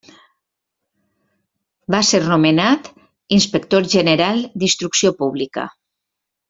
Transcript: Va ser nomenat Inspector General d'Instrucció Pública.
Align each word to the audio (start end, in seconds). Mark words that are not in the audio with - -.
Va 1.97 2.01
ser 2.13 2.23
nomenat 2.31 2.91
Inspector 3.39 3.89
General 3.97 4.45
d'Instrucció 4.57 5.17
Pública. 5.25 5.73